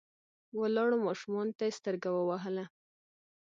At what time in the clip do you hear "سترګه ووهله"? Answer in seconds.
1.79-2.65